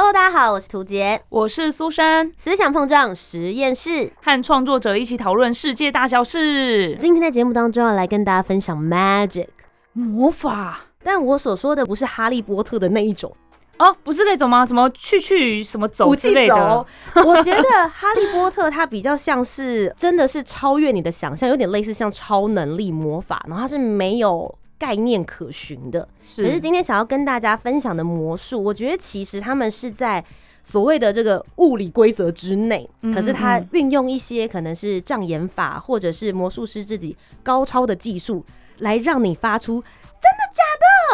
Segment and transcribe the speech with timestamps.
[0.00, 4.12] Hello，大家好，我是涂杰，我是苏珊，思想碰撞实验室。
[4.22, 6.94] 和创作者一起讨论世界大小事。
[6.94, 9.48] 今天在节目当中要来跟大家分享 magic，
[9.92, 13.34] 魔法但我所说的不是哈利波特的那一种
[13.80, 14.64] 哦，不是那种吗？
[14.64, 16.86] 什么去去什么走武器之类的走？。
[17.26, 26.06] 我觉得哈利波特它比较像是真的是超越你的想象，有点类似像超能力魔法，然后它是没有概念可循的。
[26.36, 30.24] 可是今天想要跟大家分享的魔术，我觉得其实他们是在
[30.62, 38.44] 所谓的这个物理规则之内，嗯可是它嗯运用一些可能是障眼法，或者是魔术师自己高超的技术，
[38.78, 40.62] 来让你发出真的假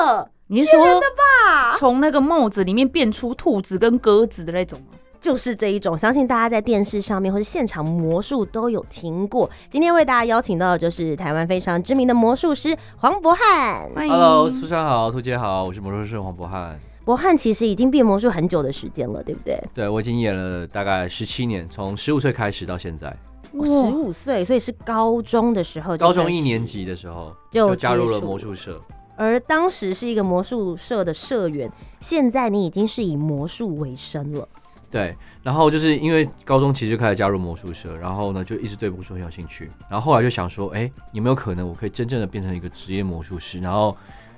[0.05, 1.77] 的你是说吧？
[1.79, 4.99] 从那个帽子里面变出兔子跟鸽子的那种吗？
[5.25, 9.49] 就是这一种，相信大家在电视上面或是现场魔术都有听过。
[9.71, 13.91] 今天为大家邀请到的就是台湾非常知名的魔术师黄博翰。
[13.95, 16.79] 欢迎 Hello，苏珊好，兔姐好，我是魔术师黄博翰。
[17.07, 19.59] 博翰其实已经变魔术很久的时间了，对不对？
[19.73, 23.17] 对我已经演了大概十七年，从十五岁开始到现在，
[23.55, 28.79] 我十五岁，所以是高中的时候高中一年级的时候就就加入了魔术社。
[29.17, 34.47] 而当时是一个魔术社的社员，现在你已经是以魔术为生了。
[34.95, 43.97] 对，然后就是因为高中其实就开始加入魔术社，然后呢就一直对魔术很有兴趣，然后后来就想说，哎，有没有可能我可以真正的变成一个职业魔术师，然后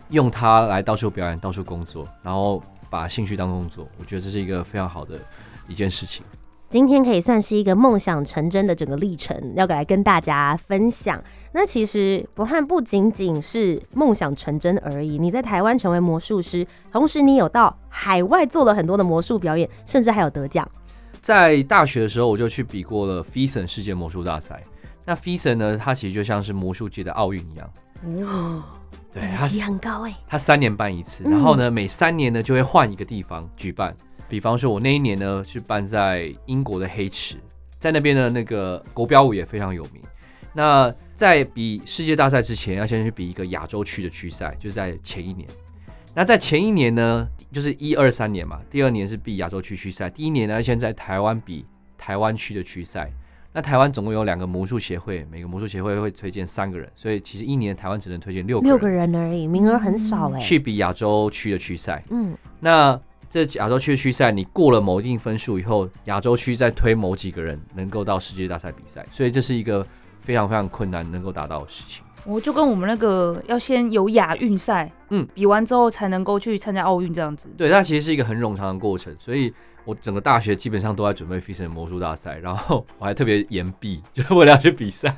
[0.09, 5.21] 用它来到处表演、到处工作，然后把兴趣当工作，我觉得这是一个非常好的
[5.69, 6.25] 一件事情。
[6.69, 11.23] 今天可以算是一个梦想成真的整个历程，要来跟大家分享。
[11.53, 20.69] 那其实博翰不仅仅是梦想成真而已，你在台湾成为魔术师，同时你有到海外做了很多的魔术表演，甚至还有得奖。
[21.23, 24.61] 在大学的时候，我就去比过了 FISN 世界魔术大赛。
[25.05, 27.71] 那 FISN 呢，它其实就像是魔术界的奥运一样，
[28.27, 28.63] 哦，
[29.13, 33.97] 对，它等级很高哎、它三年办一次，嗯然后呢，每三年呢就会换一个地方举办。
[34.29, 37.37] 比方说，我那一年呢是办在英国的黑池，
[37.79, 40.03] 在那边的那个国标舞也非常有名。
[40.53, 45.49] 那在比世界大赛之前，要先去比一个亚洲区的区赛，就是在前一年。
[46.15, 51.67] 那在前一年呢，就是一二三年嘛，第二年是比亚洲区区赛，第一年呢先在台湾比
[51.99, 53.13] 台湾区的区赛。
[53.53, 62.03] 那台湾总共有两个魔术协会，每个魔术协会会推荐三个人，所以其实一年台湾只能推荐六个人六个人而已，名额很少哎、去比亚洲区的区赛。
[62.11, 63.01] 嗯，那
[63.45, 69.87] 这亚洲区的区赛，你过了某一定分数以后，亚洲区再推某几个人能够到世界大赛比赛，所以这是一个
[70.21, 72.03] 非常非常困难能够达到的事情。
[72.25, 77.47] 我就跟我们那个要先有亚运赛，嗯嗯，比完之后才能够去参加奥运这样子。
[77.57, 79.53] 对，那其实是一个很冗长的过程，所以
[79.85, 85.15] 我整个大学基本上都在准备 FISN 魔术大赛，然后我还特别延毕， 就是为了要去比赛。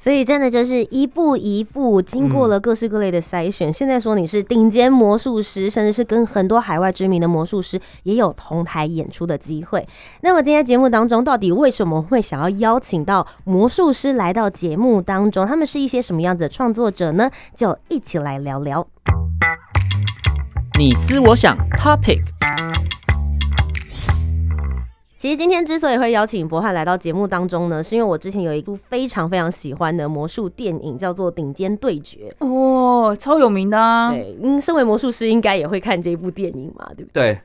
[0.00, 3.70] 所以真的就是一步一步经过了各式各类的筛选。
[3.70, 9.84] 现在说你是顶尖魔术师，甚至是跟很多海外知名的魔术师也有同台演出的机会。
[10.20, 15.44] 那么今天节目当中，到底为什么会想要邀请到魔术师来到节目当中？
[15.44, 17.28] 他们是一些什么样子的创作者呢？
[17.56, 18.86] 就一起来聊聊。
[20.78, 22.20] 你思我想，Topic。
[25.18, 32.32] 其实今天之所以会邀请博翰来到节目当中呢，是因为我之前有一部非常非常喜欢的魔术电影，叫做《顶尖对决》。
[32.46, 34.12] 哦，超有名的啊！
[34.12, 37.32] 对，嗯，身为魔术师应该也会看这部电影嘛，对不对？
[37.32, 37.40] 对，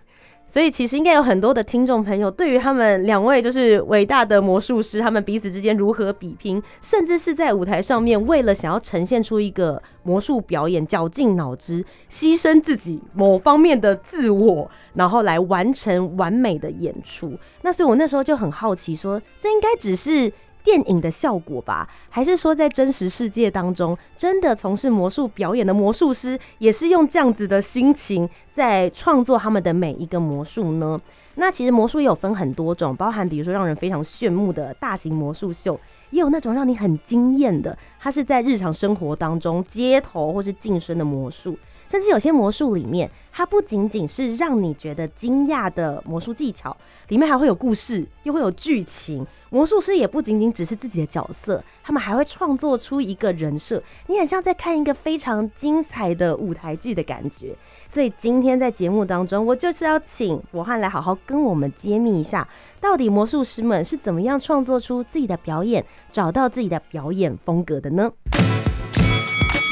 [0.53, 17.33] 所以其实应该有很多的听众朋友，对于他们两位就是伟大的魔术师，他们彼此之间如何比拼，甚至是在舞台上面为了想要呈现出一个魔术表演，绞尽脑汁，牺牲自己某方面的自我，然后来完成完美的演出。
[17.63, 20.31] 那所以我那时候就很好奇说这应该只是。
[20.63, 30.99] 电影的效果吧，还是说在真实世界当中，真的从事魔术表演的魔术师也是用这样子的心情在创作他们的每一个魔术呢？
[31.35, 35.79] 那其实魔术也有分很多种，包含比如说让人非常炫目的大型魔术秀，
[36.11, 41.57] 也有那种让你很惊艳的，它是在日常生活当中街头或是近身的魔术。
[41.87, 46.75] 甚至有些魔术里面，它不仅仅是让你觉得惊讶的魔术技巧，
[47.09, 49.25] 里面还会有故事，又会有剧情。
[49.49, 57.55] 魔术师也不仅仅只是自己的角色，他们还会创作出一个人设，你很像在看一个非常精彩的舞台剧的感觉。
[57.87, 62.47] 所以今天在节目当中，我就是要请博翰来好好跟我们揭秘一下，
[62.81, 68.11] 到底魔术师们是怎么样创作出自己的表演，找到自己的表演风格的呢？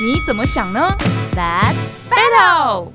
[0.03, 0.79] 你怎么想呢
[1.35, 1.75] ？Let's
[2.09, 2.87] battle。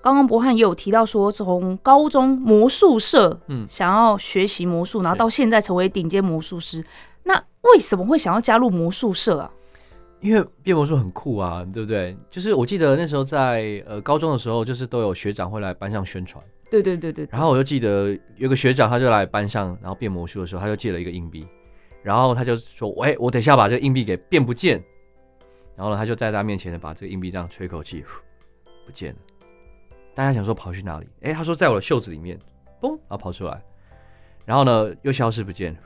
[0.00, 6.82] 刚刚博翰也有提到说，从高中魔术社，嗯嗯，想要学习魔术，然后到现在成为顶尖魔术师，
[7.22, 9.50] 那为什么会想要加入魔术社啊？
[10.20, 12.16] 因为变魔术很酷啊，对不对？
[12.30, 21.46] 就是我记得那时候在呃高中的时候，就是都有学长会来班上宣传，对对对对，对然后我就记得有个学长他就来班上，然后变魔术的时候，他就借了一个硬币，
[22.02, 24.82] 然后他就说：“喂，我等一下把这个硬币给变不见。”
[25.78, 28.04] 然后呢，他就在他面前呢把这个硬币这样吹口气，
[28.84, 29.18] 不见了。
[30.12, 31.06] 大家想说跑去哪里？
[31.22, 32.36] 哎，他说在我的袖子里面，
[32.80, 33.62] 嘣，然后跑出来，
[34.44, 35.76] 然后呢又消失不见。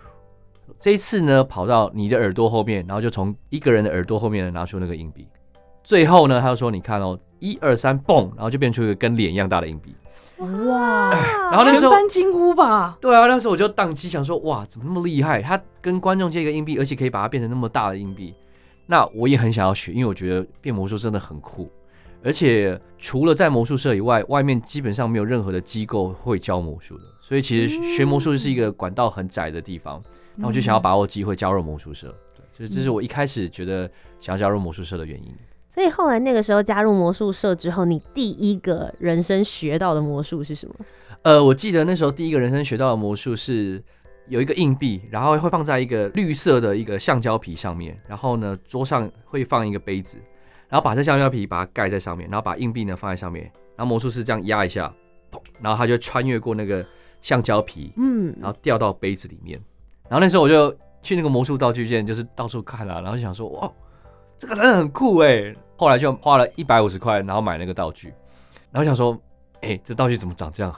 [0.80, 5.28] 这一次呢，跑到你的耳朵后面，然后就从一个人的耳朵后面呢拿出那个硬币。
[5.84, 9.94] 最后呢，他就说：“你看哦，一二三，嘣！”然后就变出一个跟脸一样大的硬币。
[10.38, 11.10] 哇，
[11.50, 12.96] 然后那时候，全班惊呼吧？
[13.00, 15.42] 对啊，那时候我就宕机，想说：“哇，怎么那么厉害？
[15.42, 18.32] 他跟观众借一个硬币，而且可以把它变成那么大的硬币。”
[18.92, 21.72] 那我也很想要学，因为我觉得变魔术真的很酷。
[22.22, 29.94] 而且除了在魔术社以外，外面基本上没有任何的机构会教魔术的，所以其实学魔术是一个管道很窄的地方。
[30.36, 33.90] 然后我就想要把握机会加入魔术社，对，所以这是我一开始觉得
[34.20, 35.34] 想要加入魔术社的原因。
[35.70, 40.74] 所以后来那个时候加入魔术社之后，你第一个人生学到的魔术是什么？
[41.22, 43.82] 呃，我记得那时候第一个人生学到的魔术是
[44.28, 50.18] 有一个硬币，然后会放在一个绿色的一个橡胶皮上面，然后呢桌上会放一个杯子，
[50.68, 53.44] 然后把这橡胶皮把它盖在上面，然后把硬币呢放在上面，
[53.76, 54.92] 然后魔术师这样压一下，
[55.30, 56.84] 砰，然后他就穿越过那个
[57.20, 59.60] 橡胶皮，嗯，然后掉到杯子里面。
[60.08, 63.72] 然后那时候我就去那个魔术道具店，就是到处看啊，然后就想说，哇，
[64.38, 65.54] 这个真的很酷哎。
[65.76, 68.14] 后来就花了一百五十块，然后买那个道具，
[68.70, 69.18] 然后想说，
[69.62, 70.72] 哎、这道具怎么长这样？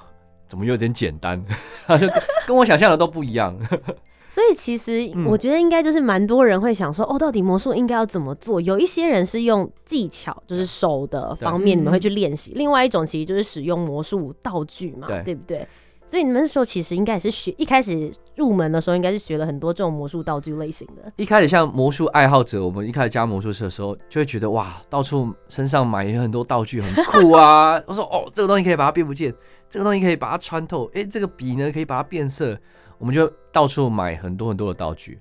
[0.47, 1.43] 怎么有点简单？
[2.47, 3.57] 跟我想象的都不一样。
[4.29, 8.61] 所以其实嗯我觉得应该就是蛮多人会想说，哦，到底魔术应该要怎么做？
[8.63, 15.67] 有一些人是用技巧，就是手的方面，你们会去练习；另外一种其实就是使用魔术道具嘛，对对不对？
[16.15, 21.13] 所以你们那时候其实应该也是学，一开始入门的时候应该是学了很多这种魔术道具类型的。
[21.17, 27.83] 一开始像魔术爱好者，我们一开始加魔术社的时候，就会觉得哇，到处身上买很多道具，很酷啊。
[27.89, 29.35] 我说哦，这个东西可以把它变不见，
[29.69, 32.57] 这个东西可以把它穿透，诶，这个笔呢可以把它变色，
[32.99, 35.19] 我们就到处买很多很多的道具。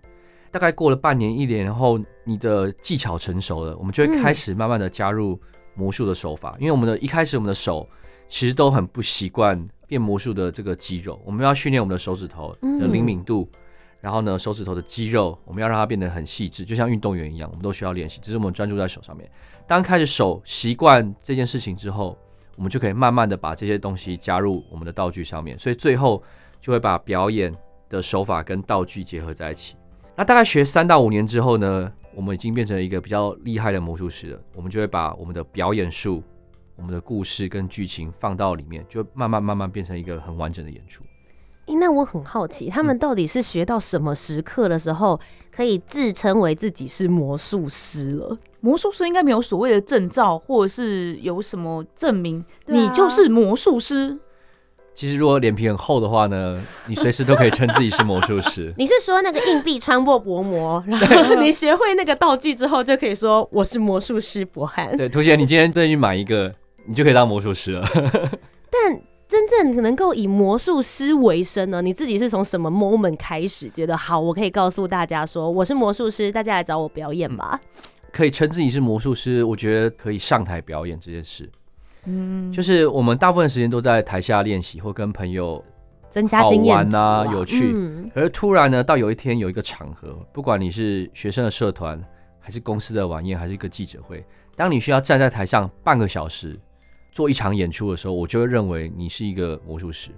[0.51, 5.42] 大概过了半年一年，然后你的技巧成熟了，我们就会开始慢慢的加入
[5.74, 7.84] 魔术的手法，因为我们的一开始我们的手
[8.28, 13.50] 其实都很不习惯变魔术的这个肌肉，我们要训练我们的手指头的灵敏度。
[14.01, 18.19] 然后呢，手指头的肌肉，我们要让它变得很细致，就像运动员一样，我们都需要练习。
[18.21, 19.31] 只是我们专注在手上面。
[19.65, 22.18] 当开始手习惯这件事情之后，
[22.57, 26.21] 我们就可以慢慢的把这些东西加入我们的道具上面，所以最后
[26.59, 27.56] 就会把表演
[27.88, 29.77] 的手法跟道具结合在一起。
[30.18, 36.21] 那大概学三到五年之后呢，我们已经变成一个比较厉害的魔术师了，我们就会把我们的表演术、
[36.75, 41.04] 我们的故事跟剧情放到里面，就慢慢慢慢变成一个很完整的演出。
[41.68, 45.18] 诶，那我很好奇，他嗯们到底是学到什么时刻的时候，
[45.50, 48.38] 可以自称为自己是魔术师了？
[48.60, 54.18] 魔术师应该没有所谓的证照，或者是有什么证明，啊你就是魔术师。
[54.94, 58.74] 其实如果脸皮很厚的话呢， 你随时都可以称自己是魔术师。
[58.78, 64.95] 你是说那个硬币穿过薄膜， 然后你学会那个道具之后，就可以说我是魔术师博翰？
[64.97, 66.54] 对，图姐，你今天再去买一个，
[66.85, 67.85] 你就可以当魔术师了。
[68.71, 71.81] 但真正能够以魔术师为生呢？
[71.81, 74.19] 你自己是从什么 moment 开始觉得好？
[74.19, 77.59] 我可以告诉大家说我是魔术师，大家来找我表演吧。
[78.11, 81.49] 可以称自己是魔术师，我觉得可以上台表演这件事，
[82.06, 85.63] 嗯，就是我们大部分时间都在台下练习，或跟朋友。
[86.09, 91.99] 增加经验好玩值啊有趣嗯可是突然呢，到有一天有一个场合，不管你是学生的社团，
[92.40, 94.23] 还是公司的晚宴，还是一个记者会，
[94.56, 96.56] 当你需要站在台上半个小时
[97.14, 100.10] 做一场演出的时候，我就会认为你是一个魔术师。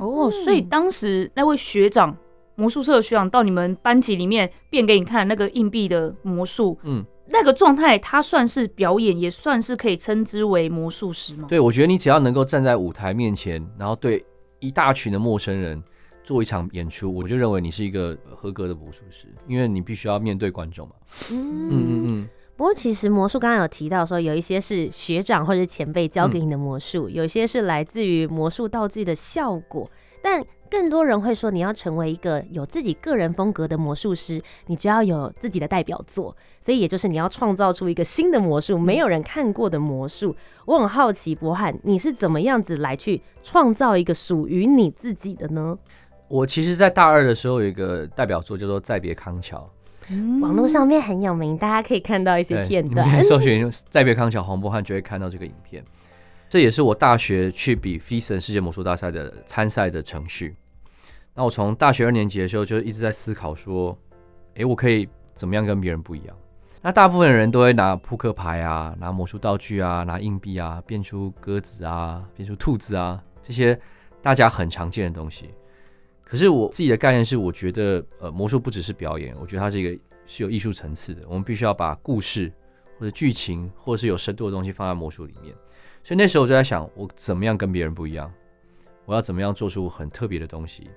[0.00, 2.16] 哦，所以当时那位学长，
[2.56, 11.46] 魔术社的学长到你们班级里面变给你看那个硬币的魔术，嗯，那个状态，他算是表演，也算是可以称之为魔术师吗？
[11.48, 14.24] 对，我觉得你只要能够站在舞台面前，然后对
[14.60, 15.82] 一大群的陌生人
[16.24, 20.94] 做一场演出，我就认为你是一个合格的魔术师，因为你必须要面对观众嘛。
[21.30, 29.88] 嗯嗯嗯，不过其实魔术刚刚有提到说，有一些是学长或者前辈教给你的魔术，有一些是来自于魔术道具的效果，
[30.20, 40.34] 但更多人会说，你要成为一个有自己个人风格的魔术师，你就要有自己的代表作，所以也就是你要创造出一个新的魔术，没有人看过的魔术。
[40.66, 45.78] 我很好奇，博翰，你是怎么样子来去创造一个属于你自己的呢？
[46.26, 49.58] 我其实，在大二的时候有一个代表作叫做《再别康桥》，
[50.40, 53.28] 网络上面很有名，大家可以看到一些片段你们可以。
[53.28, 55.84] 搜寻“再别康桥”黄博汉就会看到这个影片。
[56.48, 60.56] 这也是我大学去比 FISN 世界魔术大赛的参赛的程序。
[61.34, 63.96] 那我从大学二年级的时候就一直在思考说，
[64.54, 66.36] 诶，我可以怎么样跟别人不一样？
[66.80, 73.78] 那大部分人都会拿扑克牌啊，拿魔术道具啊，拿硬币啊，变出鸽子啊，变出兔子啊，这些
[74.22, 75.50] 大家很常见的东西。
[76.28, 81.22] 可是我自己的概念是，我觉得呃，魔术不只是表演，我觉得它是一个是有艺术层次的。
[81.26, 82.52] 我们必须要把故事
[82.98, 85.54] 或者剧情或者是有深度的东西放在魔术里面。
[86.04, 88.30] 所以那时候我就在想，我怎么样跟别人不一样？
[89.06, 90.90] 我要怎么样做出很特别的东西？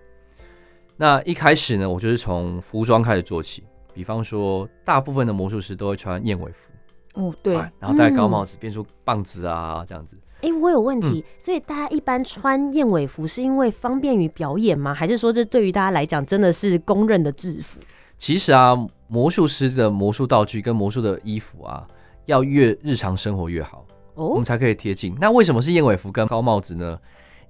[0.98, 3.64] 那一开始呢，我就是从服装开始做起。
[3.94, 6.72] 比方说，大部分的魔术师都会穿燕尾服，
[7.14, 10.18] 哦，对，哎然后戴高帽子，变出棒子啊，这样子。
[10.42, 14.94] 哎、我有问题，所以大家一般穿燕尾服是因为方便于表演吗？
[14.94, 17.80] 还是说这对于大家来讲真的是公认的制服？
[18.18, 18.76] 其实啊，
[19.08, 21.86] 魔术师的魔术道具跟魔术的衣服啊，
[22.26, 25.16] 要越日常生活越好，我哦们，才可以贴近。
[25.20, 26.98] 那为什么是燕尾服跟高帽子呢？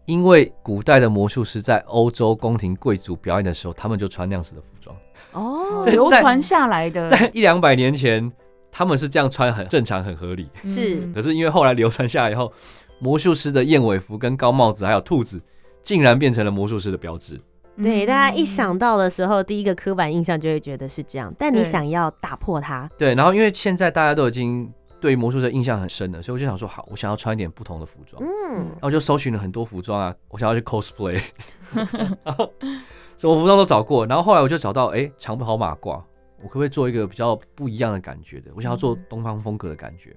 [0.06, 4.96] 因为古代的魔术师在欧洲宫廷贵族表演的时候，他们就穿那样子的服装。
[5.34, 8.30] 哦，流传下来的，在一两百年前，
[8.72, 10.50] 他们是这样穿，很正常，很合理。
[10.66, 11.02] 是。
[11.02, 12.52] 嗯可是因为后来流传下来以后，
[13.00, 15.42] 魔术师的燕尾服、跟高帽子还有兔子，
[15.84, 17.40] 竟然变成了魔术师的标志。
[17.82, 18.08] 对，嗯。
[18.08, 28.22] 大家一想到的时候，第一个刻板印象就会觉得是这样，但你想要打破它，对，然后因为现在大家都已经对魔术师印象很深了，所以我就想说，好，我想要穿一点不同的服装。
[28.24, 31.20] 嗯，然后就搜寻了很多服装啊，我想要去 cosplay，
[32.24, 32.52] 然后
[33.18, 36.00] 什么服装都找过，然后后来我就找到，哎，长袍马褂，
[36.44, 38.52] 我可不可以做一个比较不一样的感觉的？
[38.56, 40.16] 我想要做东方风格的感觉，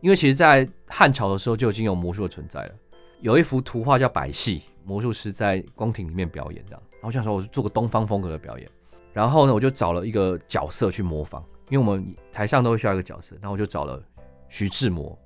[0.00, 2.74] 因为其实，在汉朝的时候就已经有魔术的存在了，
[3.20, 8.68] 有一幅图画叫《百戏》，魔术师在宫廷里面表演这样，然后我想说，我就做个东方风格的表演，
[9.12, 14.02] 然后呢，我就找了一个角色去模仿，因为我们台上都会需要一个角色，然后我就找了
[14.48, 15.18] 徐志摩，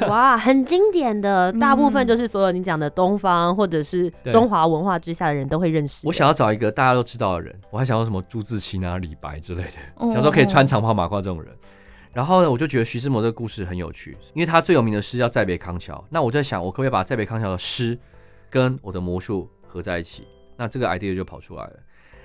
[0.08, 6.06] 哇，很经典的，大部分嗯就是所有你讲的东方或者是中华文化之下的人都会认识。
[6.06, 11.52] 我想要找一个大家都知道的人，我还想要什么朱自清啊、李白之类的，哦想说可以穿长袍马褂这种人。
[12.12, 15.96] 然后呢，我就觉得徐志摩这个故事很有趣，因为他最有名的诗叫《再别康桥》。
[16.10, 17.98] 那我在想，我可不可以把《再别康桥》的诗
[18.48, 20.26] 跟我的魔术合在一起？
[20.56, 21.72] 那这个 idea 就跑出来了。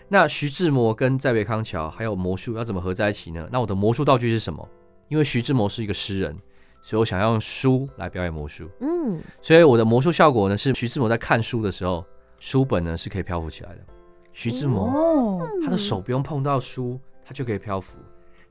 [0.08, 3.48] 那徐志摩跟《再别康桥》还有魔术要怎么合在一起呢？
[3.52, 4.68] 那我的魔术道具是什么？
[5.08, 6.38] 因为徐志摩是一个诗人，
[6.82, 8.70] 所以我想要用书来表演魔术。
[8.80, 12.06] 嗯，所以我的魔术效果呢，是徐志摩在看书的时候，
[12.40, 13.82] 书本呢是可以漂浮起来的。
[14.32, 17.98] 徐志摩、哦，他的手不用碰到书，他就可以漂浮，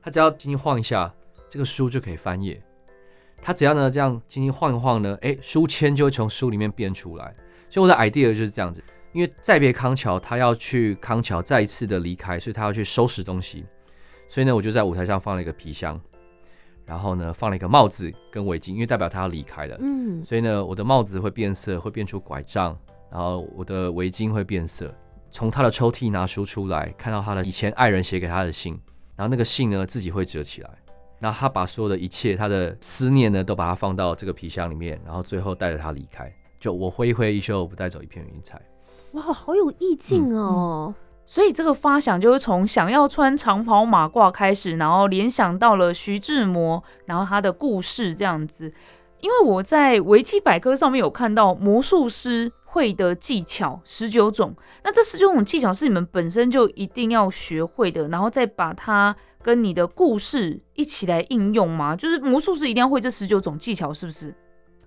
[0.01, 1.11] 他只要轻轻晃一下，
[1.49, 2.61] 这个书就可以翻页。
[3.41, 7.33] 他只要呢这样轻轻晃一晃呢，哎，书签就会从书里面变出来。
[7.69, 8.83] 所以我的 idea 就是这样子，
[9.13, 13.65] 因为再别康桥，他要去康桥再一次的离开，所以他要去收拾东西。
[14.27, 15.99] 所以呢，我就在舞台上放了一个皮箱，
[16.89, 19.77] 然后呢放了一个帽子跟围巾，因为代表他要离开了。
[19.79, 22.75] 嗯，所以呢，我的帽子会变色，会变出拐杖，
[23.11, 24.91] 然后我的围巾会变色。
[25.29, 28.73] 从他的抽屉拿书出来，看到他的以前爱人写给他的信，
[29.15, 30.69] 然后那个信呢自己会折起来，
[31.19, 36.33] 然后他把所有的一切，他的思念呢都把它放到这个皮箱里面，然后最后带着他离开。
[36.59, 38.59] 就我挥一挥衣袖，不带走一片云彩。
[39.11, 40.93] 哇，好有意境哦。
[41.29, 48.73] 所以这个发想就是从想要穿长袍马褂开始，然后联想到了徐志摩，然后他的故事这样子。
[49.21, 61.95] 因为我在维基百科上面有看到魔术师会的技巧十九种，那这十九种技巧是你们本身就一定要学会的，然后再把它跟你的故事一起来应用吗？
[61.95, 64.33] 就是魔术师一定要会这十九种技巧，是不是？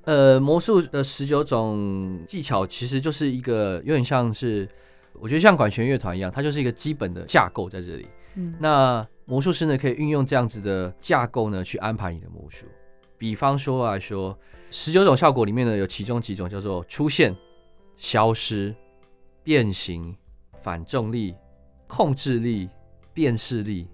[0.07, 4.69] 呃，魔术的十九种技巧其实就是一个有点像是，
[5.15, 8.07] 我觉得像管弦乐团一样，它就是一个基本的架构在这里。
[8.35, 12.67] 嗯，那魔术师呢，可以运用这样子的架构呢，去安排你的魔术。
[13.19, 14.37] 比方说来说，
[14.71, 17.37] 十九种效果里面呢，有其中几种叫做出现、
[17.97, 18.75] 消失、
[19.45, 20.17] 变形、
[20.59, 21.37] 反重力、
[21.87, 22.69] 控制力、
[23.13, 23.89] 辨识力。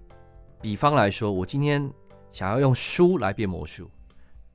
[0.61, 1.87] 比方来说，我今天
[2.31, 3.89] 想要用书来变魔术，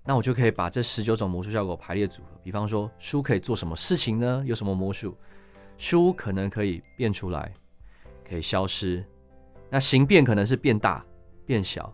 [0.05, 2.31] 那我就可以把这十九种魔术效果排列组合。
[2.43, 4.43] 比方说，书可以做什么事情呢？
[4.45, 5.17] 有什么魔术？
[5.77, 7.53] 书可能可以变出来，
[8.29, 9.05] 可以消失。
[9.71, 11.05] 那形变可能是变大、
[11.45, 11.93] 变小。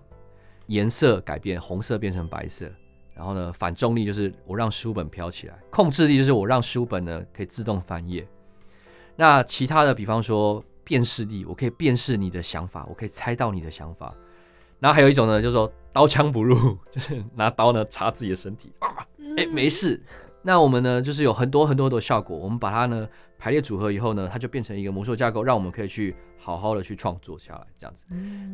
[0.66, 2.70] 颜色改变，红色变成白色。
[3.12, 8.26] 然后呢，反重力就是我让书本飘起来，控制力就是我让书本呢可以自动翻页。
[9.16, 14.14] 那其他的，比方说辨识力，我可以辨识你的想法，我可以猜到你的想法。
[14.78, 19.04] 然后还有一种呢，就是说刀枪不入， 就是拿刀呢插自己的身体啊，
[19.36, 20.00] 哎没事。
[20.40, 23.08] 那我们呢，就是有很多很多的效果，我们把它呢
[23.40, 28.04] 排列组合以后呢，它就变成一个魔术架构，让我们可以去好好的去创作下来，这样子。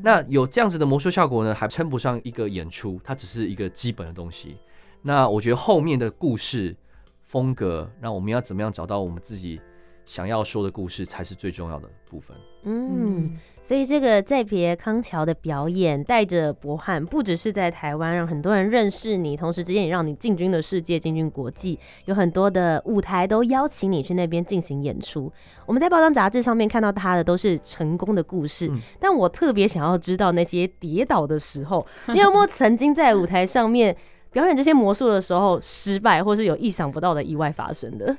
[0.00, 4.56] 那有这样子的魔术效果呢，还称不上一个演出，它只是一个基本的东西。
[5.02, 6.76] 那我觉得后面的故事
[7.24, 9.60] 风格，那我们要怎么样找到我们自己
[10.06, 12.34] 想要说的故事，才是最重要的部分。
[12.68, 25.32] 嗯，所以这个再别康桥的表演，带着博汉，不只是在台湾让很多人认识你，同时之间也让你进军了世界，进军国际，有很多的舞台都邀请你去那边进行演出。
[25.64, 33.96] 我们在包装杂志上面看到他的都是成功的故事，嗯但我特别想要知道那些跌倒的时候， 你有没有曾经在舞台上面
[34.32, 38.16] 表演这些魔术的时候失败，或是有意想不到的意外发生的？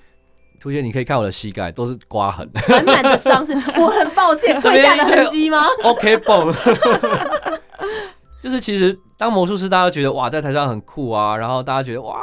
[0.59, 5.65] 图姐，你可以看我的膝盖都是刮痕满满的伤是， 我很抱歉，跪下的痕迹吗？
[5.83, 6.53] OK 蹦。
[8.41, 12.21] 就是其实当魔术师，大家都觉得哇，在台上很酷啊，然后大家觉得哇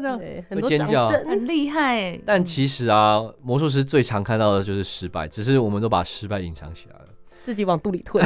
[0.00, 1.06] 这样，对，很尖叫。
[1.08, 2.18] 很厉害。
[2.24, 7.04] 但其实啊，魔术师最常看到的就是失败，只是我们都把失败隐藏起来了。
[7.44, 8.24] 自己往肚里吞。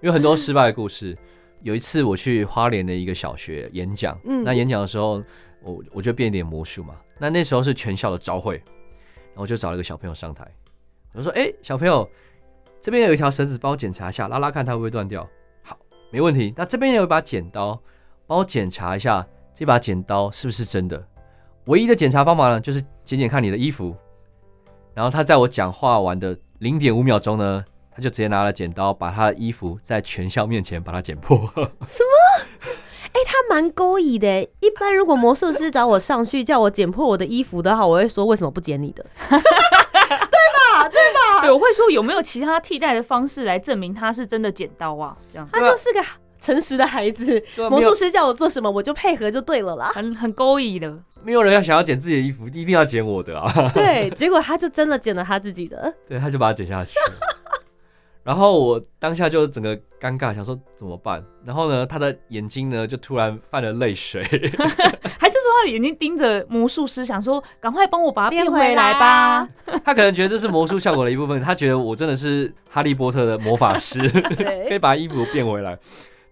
[0.00, 1.16] 有很多失败的故事。
[1.62, 5.22] 有一次我去花莲的一个小学演讲，嗯那演讲的时候，
[5.62, 6.94] 我我就变一点魔术嘛。
[7.18, 10.46] 那那时候是全校的招会，然后我就找了一个小朋友上台，
[11.12, 12.08] 我说：“哎、小朋友，
[12.80, 15.28] 这边有一条绳子，帮我检查一下，拉拉看它会不会断掉。”
[15.62, 15.78] 好，
[16.10, 16.52] 没问题。
[16.56, 17.80] 那这边有一把剪刀，
[18.26, 21.06] 帮我检查一下这把剪刀是不是真的。
[21.66, 23.96] 唯一的检查方法呢，就是剪剪看你的衣服。
[24.94, 27.64] 然后他在我讲话完的零点五秒钟呢，
[27.94, 31.38] 他就直接拿了剪刀，把他的衣服在全校面前把它剪破。
[31.86, 32.46] 什么
[33.12, 34.42] 哎、他蛮勾引的。
[34.60, 39.04] 一般如果魔术师找我上去叫我剪破我的衣服的话，我会说为什么不剪你的？
[39.28, 40.88] 对吧？
[40.88, 41.40] 对吧？
[41.42, 45.16] 对，我会说有没有其他替代的方式来证明他是真的剪刀啊？
[45.32, 46.02] 这样他就是个
[46.40, 47.42] 诚实的孩子。
[47.70, 49.90] 魔术师叫我做什么，我就配合就对了啦。
[49.94, 50.98] 很很勾引的。
[51.24, 53.70] 没有人要想要剪自己的衣服，一定要剪我的啊！
[53.72, 55.94] 对，结果他就真的剪了他自己的。
[56.08, 56.90] 对，他就把它剪下去。
[58.24, 61.24] 然后我当下就整个尴尬，想说怎么办？
[61.44, 64.22] 然后呢，他的眼睛呢就突然泛了泪水。
[65.18, 69.48] 还是说他的眼睛盯着魔术师，想说赶快帮我把它变变回回来来吧？
[69.84, 74.00] 他可能觉得这是魔术效果的一部分，他觉得我真的是哈利波特的魔法师，
[74.36, 75.76] 可以，把衣服变回来，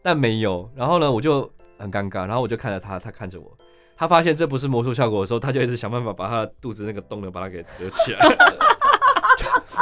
[0.03, 0.71] 但没有。
[0.77, 3.47] 然后呢，我就很尴尬，然后我就看着他，他看着我。
[3.97, 8.19] 他发现这不是魔术效果的时候，他就一直想办法把他的肚子那个洞呢把它给遮起来，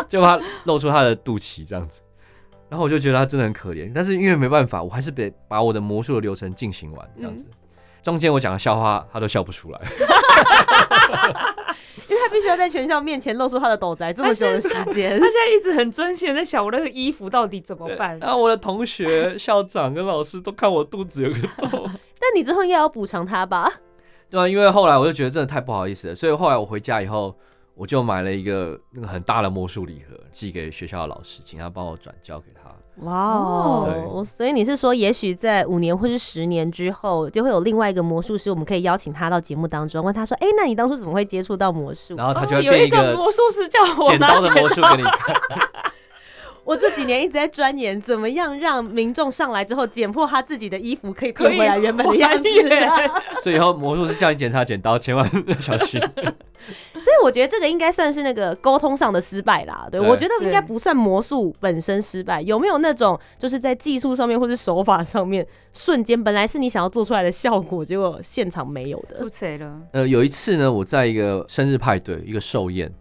[0.08, 2.02] 就就怕露出他的肚脐这样子。
[2.68, 7.46] 然后我就觉得他真的很可怜，但是因为没办法，我还是得把我的魔术的流程进行完这样子。
[8.02, 9.80] 中间我讲的笑话他都笑不出来
[12.08, 15.26] 因为他必须要在全校面前露出他的斗宅这么久的时间他。
[15.26, 18.18] 现在一直很专心的在想我那个衣服到底怎么办。
[18.18, 21.90] 然后我的同学、校长跟老师都看我肚子有个洞。
[22.20, 23.70] 但你之后应该要补偿他吧？
[24.30, 27.36] 对啊，因为后来我就觉得真的太不好意思了，所以后来我回家以后，
[27.78, 32.68] 我就买了一个那个很大的魔术礼盒，寄给学校的老师，请他帮我转交给他。
[33.04, 34.24] 哇哦！
[34.26, 45.36] 所以你是说，也许在五年或是十年之后，就会有另外一个魔术师，我们可以邀请他到节目当中，问他说：“哎、那你当初怎么会接触到魔术然后他就哦有一会变一个魔术师叫我拿剪刀的魔术给你看。”
[46.68, 52.42] 我这几年一直在钻研，怎么样让民众上来之后剪破他自己的衣服，可以变回来原本的样子。
[52.42, 55.98] 还原 所以以后魔术师叫你检查剪刀，千万要小心。
[56.92, 59.88] 所以我觉得这个应该算是那个沟通上的失败啦。
[59.90, 69.26] 对对我觉得应该不算魔术本身失败，有没有那种就是在技术上面或是手法上面，瞬间本来是你想要做出来的效果，结果现场没有的吐。
[69.30, 69.80] 谁了？
[69.92, 72.92] 呃，有一次呢，我在一个生日派对，一个寿宴，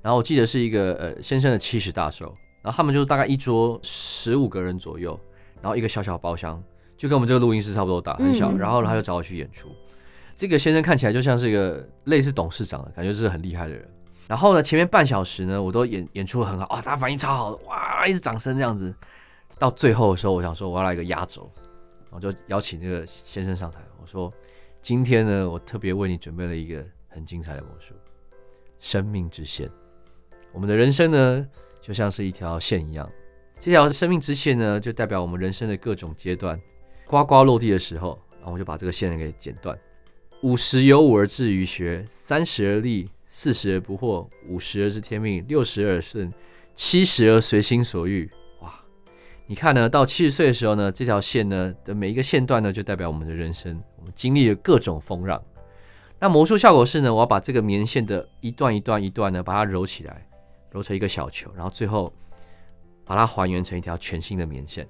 [0.00, 5.18] 然后我记得是一个呃先生的七十大寿，然后他们就大概一桌十五个人左右，
[5.62, 6.62] 然后一个小小包厢，
[6.96, 8.52] 就跟我们这个录音室差不多大，很小。
[8.52, 9.68] 嗯然后他就找我去演出。
[10.34, 13.88] 这个先生看起来就像是一个类似董事长的感觉，是很厉害的人。
[14.26, 18.94] 然后呢，前面半小时呢，我都演演出得很好，啊，他反应超好的，哇，一直掌声这样子。
[19.58, 21.50] 到最后的时候，我想说我要来一个压轴，
[22.10, 24.32] 然后就邀请这个先生上台，我说
[24.80, 27.92] 今天呢，我特别为你准备了一个很精彩的魔术——
[28.80, 29.68] 生命之线。
[30.52, 31.46] 我们的人生呢，
[31.90, 33.10] 就像是一条线一样，
[33.58, 36.56] 这条生命之线呢，就代表我们人生的各种阶段。
[37.04, 39.76] 呱呱落地的时候，然后我就把这个线给剪断。
[40.42, 46.32] 五十有五而志于学，三十而立，四十而不惑，五十而知天命，六十而顺，
[46.76, 48.30] 七十而随心所欲。
[48.60, 48.72] 哇！
[49.48, 55.42] 你看呢，到七十岁的时候呢，这条线呢的每一个线段呢，就代表我们的人生，我们经历了各种风浪。
[56.20, 60.24] 那魔术效果是呢，我要把这个棉线的一段一段一段呢，把它揉起来，
[60.70, 62.12] 揉成一个小球，然后最后
[63.04, 64.86] 把它还原成一条全新的棉线。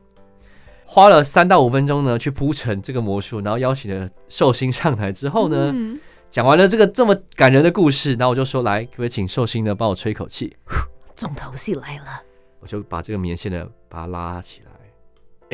[0.84, 10.56] 花了三到五分钟呢，去铺成这个魔术，然后邀请了寿星上台之后呢，嗯讲完了这个这么感人的故事，然后我就说，来，可不可以请寿星呢帮我吹口气？
[11.16, 12.22] 重头戏来了，
[12.60, 14.70] 我就把这个棉线呢把它拉起来，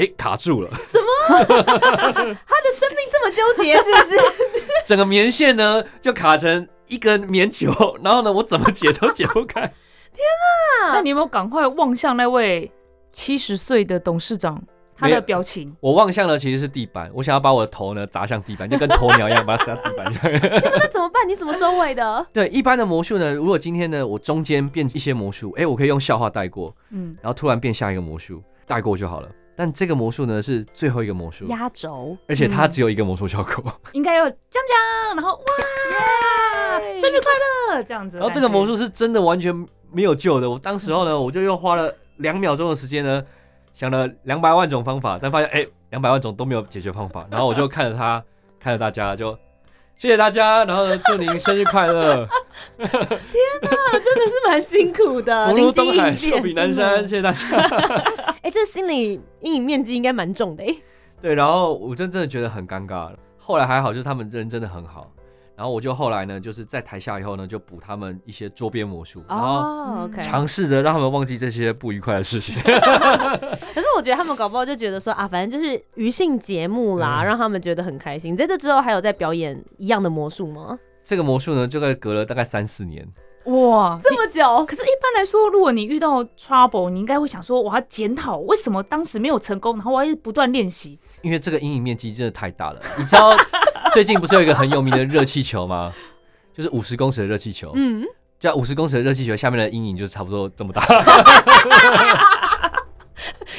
[0.03, 0.71] 哎，卡住了。
[0.85, 1.07] 什么
[1.39, 4.17] 他的生命这么纠结，是不是？
[4.87, 7.71] 整个棉线呢就卡成一根棉球，
[8.03, 9.71] 然后呢我怎么解都解不开。
[10.93, 12.71] 那你有没有赶快望向那位
[13.13, 14.63] 七十岁的董事长？
[14.99, 20.23] 他的表情，我望向的其实是地板，我想要把我的头呢砸向地板，就跟鸵鸟一样把它塞到地板上。
[20.33, 21.29] 那怎么办？
[21.29, 22.27] 你怎么收尾的？
[22.33, 29.29] 对，一般的魔术呢，如果今天呢我中间变一些魔术，哎，我可以用笑话带过，嗯，然后突然变下一个魔术带过就好了。
[29.55, 33.71] 但这个魔术呢是最后一个魔术，压轴，而且它只有一个魔术效果。
[33.93, 34.39] 应该要这样
[35.11, 37.31] 讲，然后哇， 生日快
[37.75, 38.17] 乐这样子。
[38.17, 40.49] 然后这个魔术是真的完全没有救的。
[40.49, 43.23] 我当时候呢，我就又花了两秒钟的时间呢，
[43.73, 47.27] 想了两百万种方法，但发现哎，两百万种都没有解决方法。
[47.31, 48.23] 然后我就看着他，
[48.59, 49.33] 看着大家，就
[49.95, 52.27] 谢谢大家，然后祝您生日快乐，
[52.77, 57.47] 真的是蛮辛苦的， 福如东海，寿比南山，谢谢大家。
[58.43, 60.77] 哎、这心理阴影面积应该蛮重的哎。
[61.21, 63.11] 对，然后我真真的觉得很尴尬。
[63.39, 65.11] 后来还好，就是他们人真的很好。
[65.57, 70.21] 然后我就后来呢，就是在台下以后呢，就补他们一些桌边魔术，然后哦，OK。
[70.21, 72.61] 尝试着让他们忘记这些不愉快的事情。
[72.63, 78.37] 可是我觉得他们搞不好就觉得说啊，反正就是娱性节目啦，嗯让他们觉得很开心。
[78.37, 80.79] 在这之后还有在表演一样的魔术吗？
[81.03, 83.07] 这个魔术呢，就在隔了大概三四年。
[83.45, 84.67] 哇， 这么久？
[84.67, 90.99] 可是，一般来说，如果你遇到 trouble，你应该会想说，我要检讨为什么当时没有成功，然后我要不断练习。
[91.23, 92.81] 因为这个阴影面积真的太大了。
[92.99, 93.37] 你知道
[93.95, 95.93] 最近不是有一个很有名的热气球吗？
[96.53, 98.05] 就是五十公尺的热气球，嗯，
[98.41, 100.83] 叫五十公尺的热气球下面的阴影就差不多这么大。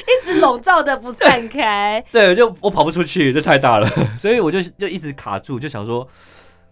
[0.06, 2.04] 一直笼罩的不散开。
[2.10, 3.88] 对，就我跑不出去，这太大了，
[4.18, 6.06] 所以我就就一直卡住，就想说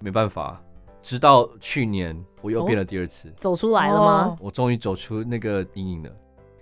[0.01, 0.61] 没办法。
[1.03, 4.25] 直到去年我又变了第二次，走出来了吗？
[4.25, 6.11] 哦我终于走出那个阴影了。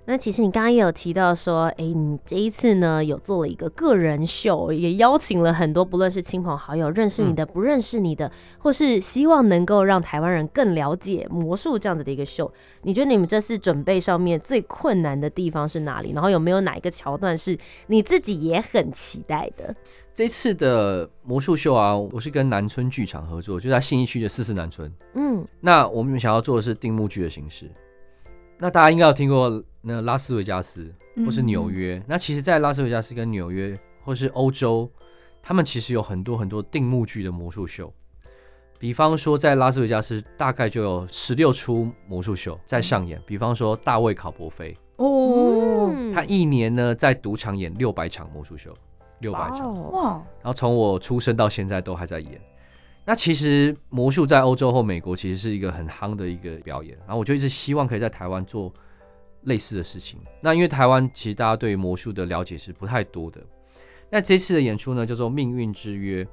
[0.07, 12.53] 那其实你刚刚也有提到说，哎、你这一次呢有做了一个个人秀，也邀请了很多不论是亲朋好友、认识你的、不认识你的，或是希望能够让台湾人更了解魔术这样子的一个秀。
[12.83, 16.13] 你觉得你们这次准备上面最困难的地方是哪里？
[16.13, 19.75] 然后有没有哪一个桥段是你自己也很期待的？
[20.13, 24.93] 这次的魔术秀啊，我是跟南村剧场合作，就在信义区的四四南村。
[25.15, 27.71] 嗯，那我们想要做的是定目剧的形式。
[28.59, 30.93] 那大家应该有听过那拉斯维加斯
[31.25, 32.03] 或是纽约。
[32.07, 34.91] 那其实，在拉斯维加斯跟纽约或是欧洲，
[35.43, 37.93] 他们其实有很多很多定目剧的魔术秀。
[38.79, 43.21] 比方说，在拉斯维加斯大概就有十六出魔术秀在上演。
[43.27, 48.75] 比方说，大卫考伯菲，哦，嗯他一年呢在赌场演六百场魔术秀，
[49.21, 49.75] 六百场。
[49.75, 50.03] 哦哇，
[50.43, 52.41] 然后从我出生到现在都还在演。
[53.07, 58.73] 那其实魔术在欧洲或美国其实是一个很夯的一个表演，然后我就一直希望可以在台湾做
[59.43, 60.19] 类似的事情。
[60.41, 63.41] 那因为台湾其实大家对魔术的了解是不太多的。
[64.11, 66.25] 那这次的演出呢叫做《命运之约》，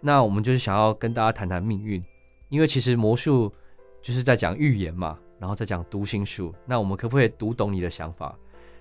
[0.00, 2.02] 那我们就是想要跟大家谈谈命运，
[2.48, 3.52] 因为其实魔术
[4.00, 6.54] 就是在讲预言嘛，然后再讲读心术。
[6.64, 8.38] 那我们可不可以读懂你的想法，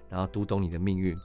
[0.10, 1.16] 然后读懂你的命运？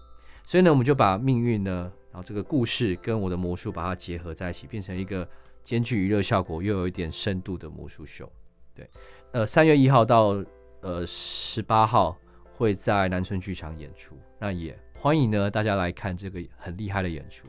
[0.44, 5.28] 所以呢，我们就把命运呢，然后这个故事跟我的魔术把它结合在一起，变成一个
[5.66, 8.30] 兼具娱乐效果又有一点深度的魔术秀。
[8.72, 8.88] 对，
[9.32, 10.40] 呃，三月一号到
[10.80, 12.16] 呃十八号
[12.52, 17.48] 会在南村剧场演出，那也欢迎呢大家来看这个很厉害的演出。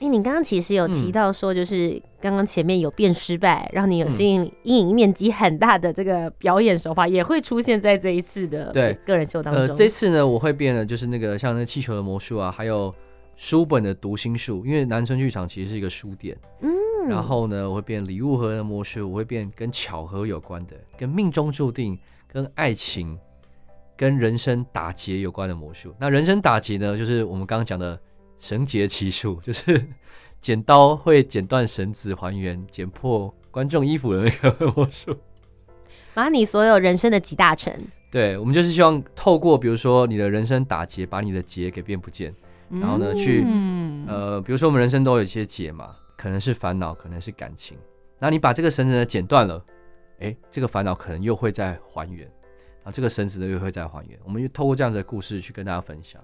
[0.00, 9.62] 哎、你刚刚其实有提嗯到说，就是刚刚前面有变失败，让你有嗯吸引阴影面积很大的这个表演手法，也会出现在这一次的对个人秀当中。
[9.62, 12.94] 呃，这次呢我会变的就是那个像那气球的魔术啊，还有
[13.36, 16.36] 书本的读心术，因为南村剧场其实是一个书店。
[16.60, 16.70] 嗯
[17.08, 23.18] 然后呢，我会变礼物盒的魔术，我会变跟巧合有关的，跟命中注定、跟爱情、
[23.96, 25.94] 跟人生打劫有关的魔术。
[25.98, 27.98] 那人生打劫呢，就是我们刚刚讲的
[28.38, 29.86] 绳结奇术，就是
[30.40, 35.16] 剪刀会剪断绳子还原，剪破观众衣服的那个 魔术。
[36.12, 37.72] 把你所有人生的集大成。
[38.10, 42.32] 对，我们就是希望透过比如说你的人生打劫，把你的劫给变不见。
[42.70, 47.76] 然后呢去嗯，呃，比如说我们人生都有一些劫嘛，可能是烦恼，可能是感情。
[48.18, 49.64] 那你把这个绳子呢剪断了，
[50.20, 54.18] 诶，这个烦恼可能又会再还原，然后这个绳子呢又会再还原。
[54.24, 56.22] 我们就透过这样子的故事去跟大家分享。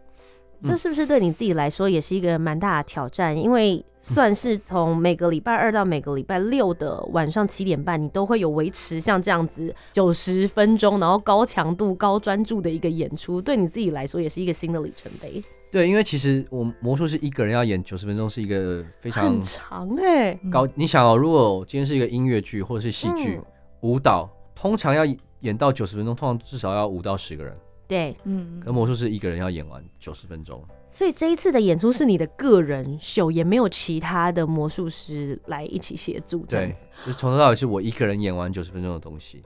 [0.63, 3.35] 这是不是对你自己来说也是一个蛮大的挑战？
[3.35, 15.43] 因为算是从每个礼拜二到每个礼拜六的晚上七点半，你都会有维持像这样子九十分钟，然后高强度、高专注的一个演出，对你自己来说也是一个新的里程碑。
[15.71, 20.67] 对，因为其实我魔术是一个人要演九十分钟，是一个非常很长哎、高。
[20.75, 23.45] 你想哦，如果今天是一个音乐剧或者是戏剧、嗯
[23.83, 25.07] 舞蹈，通常要
[25.39, 27.57] 演到九十分钟，通常至少要五到十个人。
[27.89, 30.63] 对，嗯可魔术是一个人要演完九十分钟。
[30.91, 36.75] 所以这一次的演出是你的个人秀，也没有其他的魔术师来一起协助，对。，
[37.07, 39.43] 就是从头到尾是我一个人演完九十分钟的东西。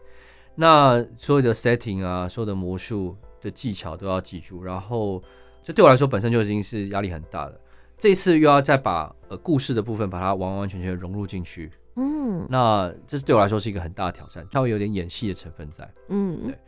[0.57, 5.23] 那所有的 setting 啊，所有的魔术的技巧都要记住，然后
[5.65, 7.61] 这对我来说本身就已经是压力很大的。
[7.99, 15.91] 这一次又要再把呃故事的部分把它完完全全融入进去，嗯那这是对我来说是一个很大的挑战，稍微有点演戏的成分在。
[16.09, 16.59] 嗯对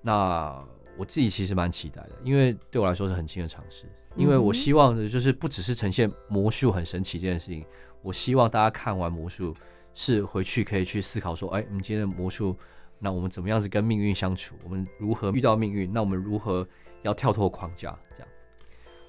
[0.00, 0.64] 那
[0.96, 3.86] 我自己其实蛮期待的，因为对我来说是很新的尝试。
[4.14, 7.64] 因为我希望的就是不只是呈现魔术很神奇这件事情，
[8.00, 9.52] 我希望大家看完魔术
[9.92, 12.56] 是回去可以去思考说，哎，我们今天的魔术，
[13.00, 14.54] 那我们怎么样子跟命运相处？
[14.62, 15.92] 我们如何遇到命运？
[15.92, 16.64] 那我们如何
[17.02, 17.98] 要跳脱框架？
[18.14, 18.43] 这样子。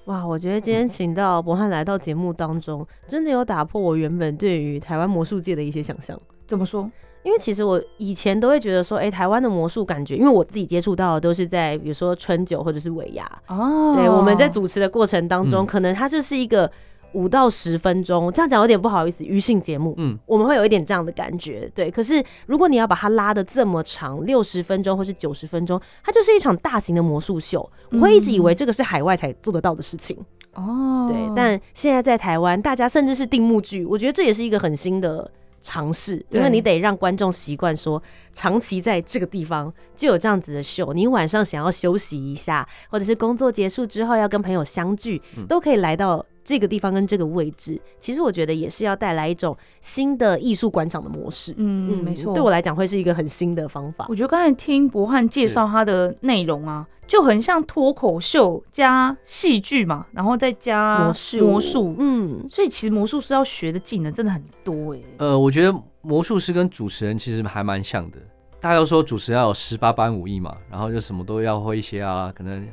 [0.06, 6.18] 哇，我觉得今天请到博翰来到节目当中，真的有打破我原本对于台湾魔术界的一些想象。
[6.46, 6.88] 怎么说？
[7.24, 16.70] 因为其实我以前都会觉得说，哎、台湾的魔术感觉，因为我自己接触到的都是在比如说春酒或者是尾牙，哦对，我们在主持的过程当中，嗯可能它就是一个
[17.12, 21.90] 五到十分钟，这样讲有点不好意思，娱性节目，嗯，我们会有一点这样的感觉，对。
[21.90, 30.16] 可是如果你要把它拉的这么长，六十分钟或是九十分钟，它就是一场大型的魔术秀，我会一直以为这个是海外才做得到的事情，
[30.54, 31.16] 哦，对。
[31.34, 35.30] 但现在在台湾，大家甚至是定目剧，我觉得这也是一个很新的。
[35.62, 40.92] 尝试，因为你得让观众习惯说，长期在这个地方就有这样子的秀。
[40.92, 47.78] 你晚上想要休息一下，或者是工作结束之后要跟朋友相聚，都可以来到这个地方跟这个位置。
[47.98, 51.52] 其实我觉得也是要带来一种新的艺术观赏的模式。
[51.56, 54.14] 嗯，没错，对我来讲会是一个很新的方法我。
[54.14, 61.96] 觉得刚才听博翰介绍他的内容啊，就很像脱口秀加戏剧嘛，然后再加魔术，魔术。
[61.98, 68.18] 嗯，所以其实魔术师要学的技能真的很多哎、呃，我觉得魔术师跟主持人其实还蛮像的。
[68.58, 72.66] 大家都说主持人要有十八般武艺嘛，然后就什么都要会一些啊，可能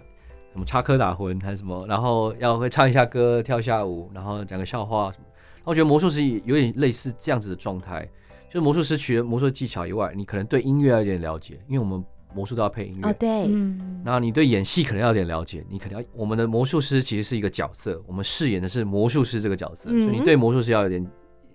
[0.54, 5.26] 什么插科打诨还是什么，然后要会唱一下歌、跳一下舞，然后讲个笑话什么。
[5.63, 8.08] 我觉得魔术师有点类似这样子的状态，
[8.48, 12.04] 就是魔术师除了魔术的技巧以外，你可能对音乐要有点了解，因为我们
[12.36, 13.10] 魔术都要配音乐。
[13.10, 21.04] 哦，对，嗯，然后你对演戏可能要有点了解，你可能要我们的魔术师其实是一个角色，我们饰演的是魔术师这个角色，嗯所以你对魔术师要有点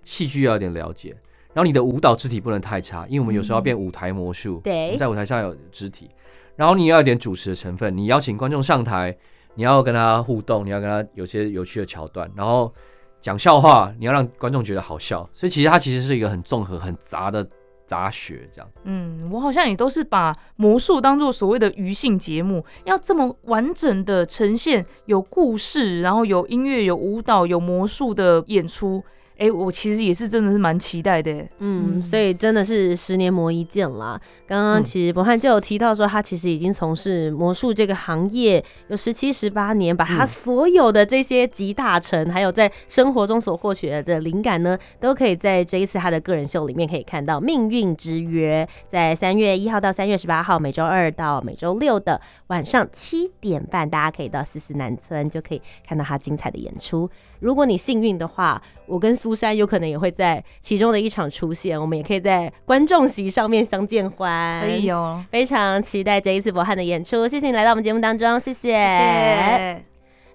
[0.03, 1.15] 戏剧要有点了解。
[1.55, 6.11] 然后你的舞蹈肢体不能太差，因为我们有时候要变舞台魔术，对我们在舞台上有肢体。
[6.59, 9.16] 然后你要有点主持的成分，你邀请观众上台，
[9.55, 12.75] 你要跟他互动，你要跟他有些有趣的桥段，然后
[13.21, 15.29] 讲笑话，你要让观众觉得好笑。
[15.33, 17.49] 所以其实它其实是一个很综合、很杂的
[17.87, 18.68] 杂学，这样。
[18.83, 29.05] 嗯，我好像也都是把魔术当做所谓的娱性节目，要这么完整的呈现，有故事，然后有音乐、有舞蹈、有魔术的演出。
[29.38, 31.51] 哎、我其实也是真的是蛮期待的欸。
[31.59, 34.20] 嗯，所以真的是十年磨一剑啦。
[34.46, 47.40] 刚刚嗯其实博翰就有提到说，他其实已经从事魔术这个行业有十七、十八年，把他嗯所有的这些集大成，还有在生活中所获取的灵感呢，都可以在这一次他的个人秀里面可以看到。
[47.40, 57.09] 命运之约在三月一号到三月十八号，每周二到每周六的晚上七点半，大家可以到四四南村就可以看到他精彩的演出。
[57.38, 64.31] 如果你幸运的话，我跟苏珊有可能也会在其中的一场出现，我们也可以在观众席上面相见欢。
[64.31, 68.69] 哎呦，非常期待这一次博翰的演出，谢谢你来到我们节目当中，谢谢。
[68.71, 69.85] 谢谢。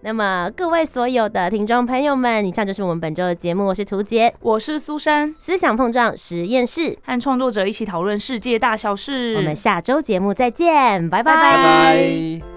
[0.06, 9.34] 那么各位所有的听众朋友们，以上就是我们本周的节目，我是涂杰，我是苏珊，思想碰撞实验室，和创作者一起讨论世界大小事。
[9.38, 12.53] 我们下周节目再见，拜拜拜拜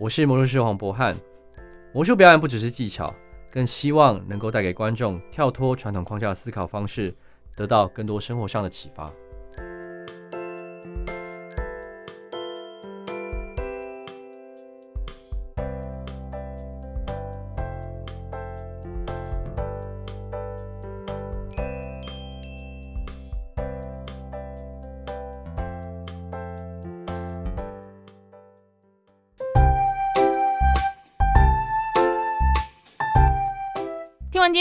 [0.00, 1.14] 我是魔术师黄博翰。
[1.92, 3.14] 魔术表演不只是技巧，
[3.50, 7.14] 更希望能够带给观众跳脱传统框架的思考方式，
[7.54, 9.12] 得到更多生活上的启发。